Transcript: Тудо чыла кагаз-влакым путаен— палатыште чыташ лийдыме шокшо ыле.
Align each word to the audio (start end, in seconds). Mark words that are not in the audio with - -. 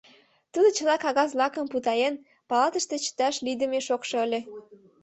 Тудо 0.53 0.67
чыла 0.77 0.95
кагаз-влакым 1.03 1.65
путаен— 1.71 2.13
палатыште 2.49 2.95
чыташ 3.03 3.35
лийдыме 3.45 3.79
шокшо 3.87 4.15
ыле. 4.25 4.39